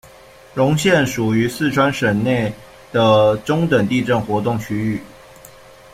[0.55, 2.51] 荣县属于四川省内
[2.91, 4.99] 的中等地震活动区域。